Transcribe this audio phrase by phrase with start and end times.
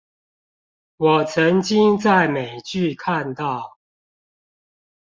[0.97, 3.77] 我曾經在美劇看到